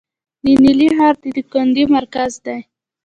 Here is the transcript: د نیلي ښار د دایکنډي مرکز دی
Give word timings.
د 0.43 0.45
نیلي 0.63 0.89
ښار 0.97 1.15
د 1.21 1.23
دایکنډي 1.35 1.83
مرکز 1.95 2.31
دی 2.45 2.59